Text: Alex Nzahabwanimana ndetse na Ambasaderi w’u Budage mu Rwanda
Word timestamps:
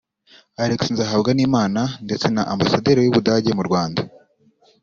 Alex 0.63 0.79
Nzahabwanimana 0.93 1.81
ndetse 2.05 2.25
na 2.35 2.41
Ambasaderi 2.53 2.99
w’u 3.01 3.15
Budage 3.17 3.51
mu 3.57 3.63
Rwanda 3.67 4.01